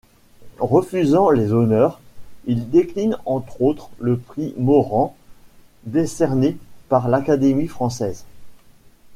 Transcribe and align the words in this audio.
Refusant 0.57 1.29
les 1.29 1.53
honneurs, 1.53 1.99
il 2.47 2.71
décline 2.71 3.19
entre 3.27 3.61
autres 3.61 3.91
le 3.99 4.17
prix 4.17 4.55
Morand 4.57 5.15
décerné 5.85 6.57
par 6.89 7.07
l’Académie 7.07 7.67
française. 7.67 8.25